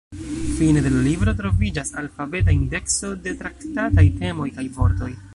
Fine 0.59 0.81
de 0.85 0.91
la 0.93 1.01
libro 1.07 1.33
troviĝas 1.41 1.91
alfabeta 2.01 2.55
indekso 2.59 3.11
de 3.27 3.33
traktataj 3.43 4.05
temoj 4.23 4.49
kaj 4.57 4.65
vortoj. 4.79 5.11